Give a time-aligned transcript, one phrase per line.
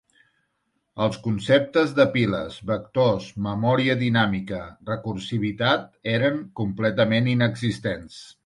[1.07, 5.87] Els conceptes de piles, vectors, memòria dinàmica, recursivitat
[6.19, 8.23] eren completament inexistents.